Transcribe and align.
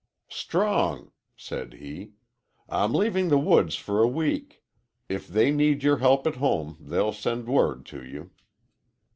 "Strong," 0.31 1.11
said 1.37 1.73
he, 1.73 2.13
"I'm 2.67 2.91
leaving 2.91 3.29
the 3.29 3.37
woods 3.37 3.75
for 3.75 4.01
a 4.01 4.07
week. 4.07 4.63
If 5.07 5.27
they 5.27 5.51
need 5.51 5.83
your 5.83 5.97
help 5.97 6.25
at 6.25 6.37
home 6.37 6.75
they'll 6.79 7.13
send 7.13 7.47
word 7.47 7.85
to 7.93 8.03
you." 8.03 8.31